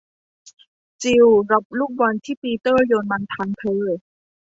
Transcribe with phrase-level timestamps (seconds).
[1.03, 3.83] จิลรับลูกบอลที่ปีเตอร์โยนมาทางเธอ